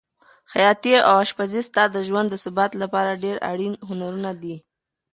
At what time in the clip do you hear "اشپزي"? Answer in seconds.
1.23-1.61